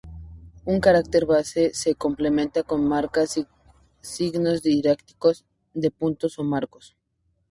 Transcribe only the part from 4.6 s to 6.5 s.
diacríticos, de puntuación o